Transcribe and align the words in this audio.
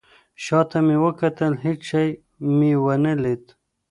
شاته 0.43 0.79
مې 0.85 0.95
وکتل. 1.05 1.53
هیڅ 1.63 1.81
شی 1.89 2.07
مې 2.57 2.71
ونه 2.83 3.13
لید 3.23 3.43